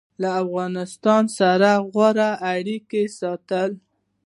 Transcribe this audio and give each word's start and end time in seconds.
له 0.21 0.29
افغانستان 0.43 1.23
سره 1.37 1.71
غوره 1.91 2.29
اړیکې 2.53 3.03
ساتلي 3.19 3.75